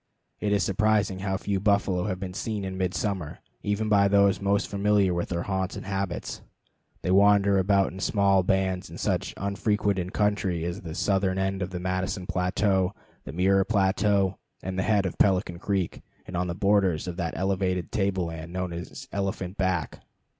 It 0.39 0.51
is 0.51 0.63
surprising 0.63 1.19
how 1.19 1.37
few 1.37 1.59
buffalo 1.59 2.05
have 2.05 2.19
been 2.19 2.33
seen 2.33 2.65
in 2.65 2.75
midsummer, 2.75 3.37
even 3.61 3.87
by 3.87 4.07
those 4.07 4.41
most 4.41 4.67
familiar 4.67 5.13
with 5.13 5.29
their 5.29 5.43
haunts 5.43 5.75
and 5.75 5.85
habits. 5.85 6.41
They 7.03 7.11
wander 7.11 7.59
about 7.59 7.91
in 7.93 7.99
small 7.99 8.41
bands 8.41 8.89
in 8.89 8.97
such 8.97 9.35
unfrequented 9.37 10.11
country 10.11 10.65
as 10.65 10.81
the 10.81 10.95
southern 10.95 11.37
end 11.37 11.61
of 11.61 11.69
the 11.69 11.79
Madison 11.79 12.25
plateau, 12.25 12.95
the 13.25 13.31
Mirror 13.33 13.65
plateau, 13.65 14.39
and 14.63 14.75
the 14.79 14.89
head 14.89 15.05
of 15.05 15.19
Pelican 15.19 15.59
Creek, 15.59 16.01
and 16.25 16.35
on 16.35 16.47
the 16.47 16.55
borders 16.55 17.07
of 17.07 17.15
that 17.17 17.37
elevated 17.37 17.91
table 17.91 18.25
land 18.25 18.51
known 18.51 18.73
as 18.73 19.07
Elephant 19.11 19.55
Back. 19.55 19.99